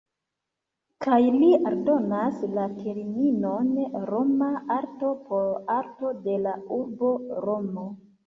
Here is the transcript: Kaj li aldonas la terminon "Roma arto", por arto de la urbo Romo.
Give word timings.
Kaj 1.05 1.17
li 1.41 1.49
aldonas 1.71 2.39
la 2.55 2.63
terminon 2.79 3.69
"Roma 4.11 4.49
arto", 4.79 5.11
por 5.27 5.45
arto 5.77 6.11
de 6.25 6.39
la 6.47 6.55
urbo 6.79 7.13
Romo. 7.47 7.85